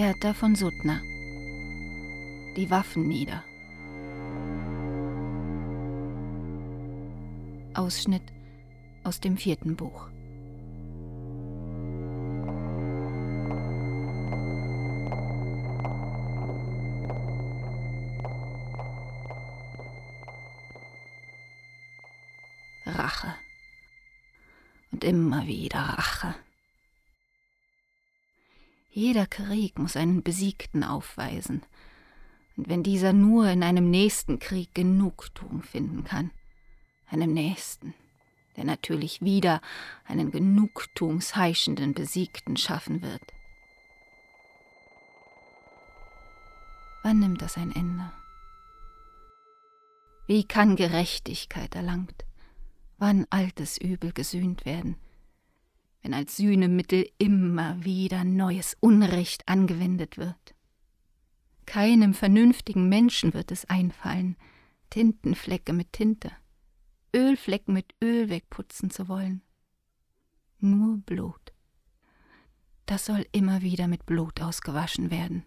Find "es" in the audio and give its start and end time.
63.52-63.64